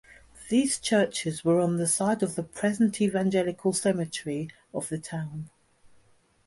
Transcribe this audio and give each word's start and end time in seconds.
These 0.49 0.79
churches 0.79 1.45
were 1.45 1.59
on 1.59 1.77
the 1.77 1.85
site 1.85 2.23
of 2.23 2.33
the 2.33 2.41
present 2.41 2.99
Evangelical 2.99 3.71
cemetery 3.71 4.49
of 4.73 4.89
the 4.89 4.97
town. 4.97 5.51